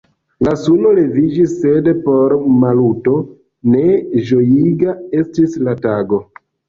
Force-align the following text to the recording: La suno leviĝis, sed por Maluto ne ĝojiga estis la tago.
La 0.45 0.51
suno 0.59 0.93
leviĝis, 0.99 1.51
sed 1.65 1.89
por 2.07 2.35
Maluto 2.63 3.13
ne 3.75 3.85
ĝojiga 4.31 4.97
estis 5.21 5.55
la 5.69 5.77
tago. 5.85 6.25